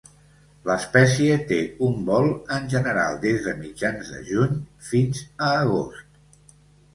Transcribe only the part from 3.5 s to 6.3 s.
mitjans de juny fins a agost.